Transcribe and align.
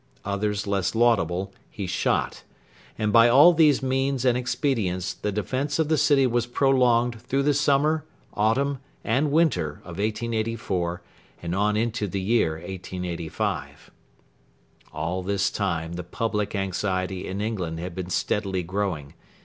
Others 0.25 0.65
less 0.65 0.95
laudable 0.95 1.53
he 1.69 1.85
shot. 1.85 2.43
And 2.97 3.13
by 3.13 3.29
all 3.29 3.53
these 3.53 3.83
means 3.83 4.25
and 4.25 4.35
expedients 4.35 5.13
the 5.13 5.31
defence 5.31 5.77
of 5.77 5.89
the 5.89 5.95
city 5.97 6.25
was 6.25 6.47
prolonged 6.47 7.21
through 7.21 7.43
the 7.43 7.53
summer, 7.53 8.03
autumn, 8.33 8.79
and 9.03 9.31
winter 9.31 9.73
of 9.83 9.99
1884 9.99 11.03
and 11.43 11.53
on 11.53 11.77
into 11.77 12.07
the 12.07 12.19
year 12.19 12.53
1885. 12.53 13.91
All 14.91 15.21
this 15.21 15.51
time 15.51 15.93
the 15.93 16.03
public 16.03 16.55
anxiety 16.55 17.27
in 17.27 17.39
England 17.39 17.79
had 17.79 17.93
been 17.93 18.09
steadily 18.09 18.63
growing. 18.63 19.13